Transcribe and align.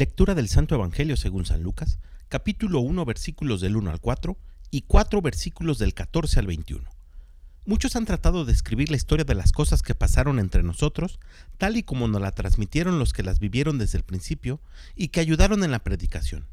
Lectura 0.00 0.34
del 0.34 0.48
Santo 0.48 0.74
Evangelio 0.74 1.14
según 1.14 1.44
San 1.44 1.62
Lucas, 1.62 1.98
capítulo 2.30 2.80
1 2.80 3.04
versículos 3.04 3.60
del 3.60 3.76
1 3.76 3.90
al 3.90 4.00
4 4.00 4.34
y 4.70 4.80
4 4.80 5.20
versículos 5.20 5.78
del 5.78 5.92
14 5.92 6.40
al 6.40 6.46
21. 6.46 6.88
Muchos 7.66 7.96
han 7.96 8.06
tratado 8.06 8.46
de 8.46 8.52
escribir 8.54 8.90
la 8.90 8.96
historia 8.96 9.26
de 9.26 9.34
las 9.34 9.52
cosas 9.52 9.82
que 9.82 9.94
pasaron 9.94 10.38
entre 10.38 10.62
nosotros, 10.62 11.20
tal 11.58 11.76
y 11.76 11.82
como 11.82 12.08
nos 12.08 12.22
la 12.22 12.30
transmitieron 12.30 12.98
los 12.98 13.12
que 13.12 13.22
las 13.22 13.40
vivieron 13.40 13.76
desde 13.76 13.98
el 13.98 14.04
principio 14.04 14.58
y 14.96 15.08
que 15.08 15.20
ayudaron 15.20 15.64
en 15.64 15.70
la 15.70 15.84
predicación. 15.84 16.46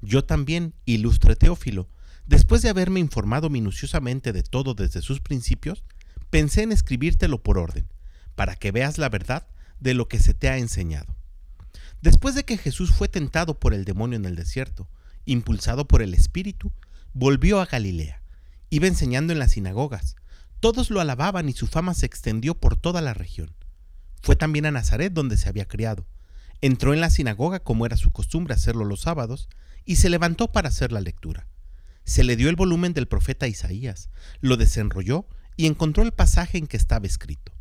Yo 0.00 0.24
también, 0.24 0.72
ilustre 0.84 1.34
Teófilo, 1.34 1.88
después 2.24 2.62
de 2.62 2.68
haberme 2.68 3.00
informado 3.00 3.50
minuciosamente 3.50 4.32
de 4.32 4.44
todo 4.44 4.74
desde 4.74 5.02
sus 5.02 5.18
principios, 5.18 5.82
pensé 6.30 6.62
en 6.62 6.70
escribírtelo 6.70 7.42
por 7.42 7.58
orden, 7.58 7.88
para 8.36 8.54
que 8.54 8.70
veas 8.70 8.96
la 8.96 9.08
verdad 9.08 9.48
de 9.80 9.94
lo 9.94 10.06
que 10.06 10.20
se 10.20 10.34
te 10.34 10.48
ha 10.48 10.58
enseñado. 10.58 11.15
Después 12.02 12.34
de 12.34 12.44
que 12.44 12.58
Jesús 12.58 12.92
fue 12.92 13.08
tentado 13.08 13.58
por 13.58 13.74
el 13.74 13.84
demonio 13.84 14.16
en 14.16 14.24
el 14.24 14.36
desierto, 14.36 14.88
impulsado 15.24 15.88
por 15.88 16.02
el 16.02 16.14
Espíritu, 16.14 16.72
volvió 17.12 17.60
a 17.60 17.66
Galilea. 17.66 18.22
Iba 18.70 18.86
enseñando 18.86 19.32
en 19.32 19.38
las 19.38 19.52
sinagogas. 19.52 20.16
Todos 20.60 20.90
lo 20.90 21.00
alababan 21.00 21.48
y 21.48 21.52
su 21.52 21.66
fama 21.66 21.94
se 21.94 22.06
extendió 22.06 22.54
por 22.54 22.76
toda 22.76 23.00
la 23.00 23.14
región. 23.14 23.54
Fue 24.22 24.36
también 24.36 24.66
a 24.66 24.70
Nazaret 24.70 25.12
donde 25.12 25.36
se 25.36 25.48
había 25.48 25.66
criado. 25.66 26.06
Entró 26.60 26.94
en 26.94 27.00
la 27.00 27.10
sinagoga 27.10 27.60
como 27.60 27.86
era 27.86 27.96
su 27.96 28.10
costumbre 28.10 28.54
hacerlo 28.54 28.84
los 28.84 29.02
sábados 29.02 29.48
y 29.84 29.96
se 29.96 30.10
levantó 30.10 30.52
para 30.52 30.68
hacer 30.68 30.92
la 30.92 31.00
lectura. 31.00 31.46
Se 32.04 32.24
le 32.24 32.36
dio 32.36 32.48
el 32.48 32.56
volumen 32.56 32.92
del 32.92 33.08
profeta 33.08 33.48
Isaías, 33.48 34.10
lo 34.40 34.56
desenrolló 34.56 35.26
y 35.56 35.66
encontró 35.66 36.02
el 36.02 36.12
pasaje 36.12 36.58
en 36.58 36.66
que 36.66 36.76
estaba 36.76 37.06
escrito. 37.06 37.52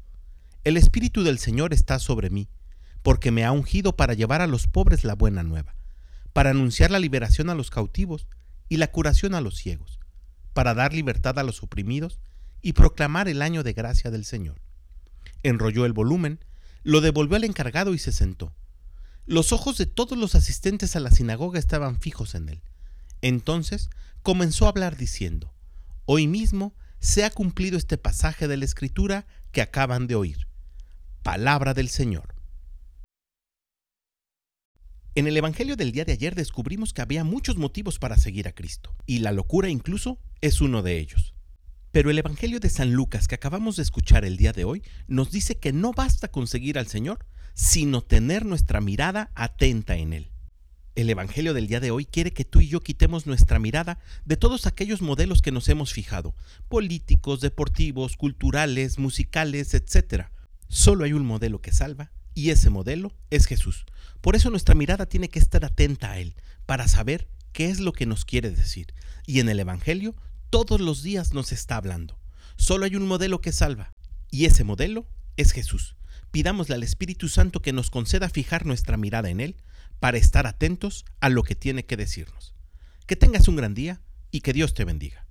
El 0.63 0.77
Espíritu 0.77 1.23
del 1.23 1.39
Señor 1.39 1.73
está 1.73 1.99
sobre 1.99 2.29
mí 2.29 2.49
porque 3.05 3.29
me 3.29 3.45
ha 3.45 3.51
ungido 3.51 3.95
para 3.95 4.15
llevar 4.15 4.41
a 4.41 4.47
los 4.47 4.65
pobres 4.65 5.03
la 5.03 5.13
buena 5.13 5.43
nueva, 5.43 5.75
para 6.33 6.49
anunciar 6.49 6.89
la 6.89 6.97
liberación 6.97 7.51
a 7.51 7.53
los 7.53 7.69
cautivos 7.69 8.25
y 8.67 8.77
la 8.77 8.87
curación 8.87 9.35
a 9.35 9.41
los 9.41 9.57
ciegos, 9.57 9.99
para 10.53 10.73
dar 10.73 10.91
libertad 10.91 11.37
a 11.37 11.43
los 11.43 11.61
oprimidos 11.61 12.19
y 12.63 12.73
proclamar 12.73 13.27
el 13.27 13.43
año 13.43 13.61
de 13.61 13.73
gracia 13.73 14.09
del 14.09 14.25
Señor. 14.25 14.59
Enrolló 15.43 15.85
el 15.85 15.93
volumen, 15.93 16.43
lo 16.81 16.99
devolvió 16.99 17.35
al 17.35 17.43
encargado 17.43 17.93
y 17.93 17.99
se 17.99 18.11
sentó. 18.11 18.55
Los 19.27 19.51
ojos 19.51 19.77
de 19.77 19.85
todos 19.85 20.17
los 20.17 20.33
asistentes 20.33 20.95
a 20.95 20.99
la 20.99 21.11
sinagoga 21.11 21.59
estaban 21.59 22.01
fijos 22.01 22.33
en 22.33 22.49
él. 22.49 22.63
Entonces 23.21 23.91
comenzó 24.23 24.65
a 24.65 24.69
hablar 24.69 24.97
diciendo, 24.97 25.53
Hoy 26.05 26.25
mismo 26.25 26.73
se 27.01 27.23
ha 27.23 27.29
cumplido 27.29 27.77
este 27.77 27.99
pasaje 27.99 28.47
de 28.47 28.57
la 28.57 28.65
Escritura 28.65 29.27
que 29.51 29.61
acaban 29.61 30.07
de 30.07 30.15
oír. 30.15 30.47
Palabra 31.21 31.75
del 31.75 31.89
Señor. 31.89 32.34
En 35.17 35.27
el 35.27 35.37
Evangelio 35.37 35.77
del 35.77 35.93
día 35.93 36.03
de 36.03 36.11
ayer 36.11 36.35
descubrimos 36.35 36.91
que 36.91 37.01
había 37.01 37.23
muchos 37.23 37.55
motivos 37.55 37.99
para 37.99 38.17
seguir 38.17 38.49
a 38.49 38.51
Cristo, 38.51 38.93
y 39.05 39.19
la 39.19 39.31
locura 39.31 39.69
incluso 39.69 40.19
es 40.41 40.59
uno 40.59 40.83
de 40.83 40.99
ellos. 40.99 41.33
Pero 41.91 42.09
el 42.09 42.19
Evangelio 42.19 42.59
de 42.59 42.69
San 42.69 42.91
Lucas 42.91 43.29
que 43.29 43.35
acabamos 43.35 43.77
de 43.77 43.83
escuchar 43.83 44.25
el 44.25 44.35
día 44.35 44.51
de 44.51 44.65
hoy 44.65 44.83
nos 45.07 45.31
dice 45.31 45.55
que 45.55 45.71
no 45.71 45.93
basta 45.93 46.27
con 46.27 46.47
seguir 46.47 46.77
al 46.77 46.87
Señor, 46.87 47.25
sino 47.53 48.01
tener 48.01 48.45
nuestra 48.45 48.81
mirada 48.81 49.31
atenta 49.35 49.95
en 49.95 50.11
Él. 50.11 50.31
El 50.95 51.09
Evangelio 51.09 51.53
del 51.53 51.67
día 51.67 51.79
de 51.79 51.91
hoy 51.91 52.03
quiere 52.03 52.33
que 52.33 52.43
tú 52.43 52.59
y 52.59 52.67
yo 52.67 52.81
quitemos 52.81 53.25
nuestra 53.25 53.57
mirada 53.57 53.99
de 54.25 54.35
todos 54.35 54.65
aquellos 54.65 55.01
modelos 55.01 55.41
que 55.41 55.53
nos 55.53 55.69
hemos 55.69 55.93
fijado, 55.93 56.35
políticos, 56.67 57.39
deportivos, 57.39 58.17
culturales, 58.17 58.99
musicales, 58.99 59.73
etc. 59.75 60.25
Solo 60.67 61.05
hay 61.05 61.13
un 61.13 61.25
modelo 61.25 61.61
que 61.61 61.71
salva 61.71 62.11
y 62.35 62.51
ese 62.51 62.69
modelo 62.69 63.11
es 63.31 63.47
Jesús. 63.47 63.85
Por 64.21 64.35
eso 64.35 64.51
nuestra 64.51 64.75
mirada 64.75 65.07
tiene 65.07 65.29
que 65.29 65.39
estar 65.39 65.65
atenta 65.65 66.11
a 66.11 66.19
Él, 66.19 66.35
para 66.67 66.87
saber 66.87 67.27
qué 67.53 67.69
es 67.69 67.79
lo 67.79 67.93
que 67.93 68.05
nos 68.05 68.25
quiere 68.25 68.51
decir. 68.51 68.93
Y 69.25 69.39
en 69.39 69.49
el 69.49 69.59
Evangelio 69.59 70.15
todos 70.51 70.79
los 70.79 71.01
días 71.01 71.33
nos 71.33 71.51
está 71.51 71.77
hablando. 71.77 72.19
Solo 72.57 72.85
hay 72.85 72.95
un 72.95 73.07
modelo 73.07 73.41
que 73.41 73.51
salva, 73.51 73.91
y 74.29 74.45
ese 74.45 74.63
modelo 74.63 75.07
es 75.37 75.51
Jesús. 75.51 75.95
Pidámosle 76.31 76.75
al 76.75 76.83
Espíritu 76.83 77.29
Santo 77.29 77.61
que 77.61 77.73
nos 77.73 77.89
conceda 77.89 78.29
fijar 78.29 78.65
nuestra 78.65 78.97
mirada 78.97 79.29
en 79.29 79.39
Él 79.39 79.55
para 79.99 80.17
estar 80.17 80.45
atentos 80.45 81.05
a 81.21 81.29
lo 81.29 81.43
que 81.43 81.55
tiene 81.55 81.85
que 81.85 81.97
decirnos. 81.97 82.53
Que 83.07 83.15
tengas 83.15 83.47
un 83.47 83.55
gran 83.55 83.73
día 83.73 84.01
y 84.31 84.41
que 84.41 84.53
Dios 84.53 84.73
te 84.73 84.83
bendiga. 84.83 85.24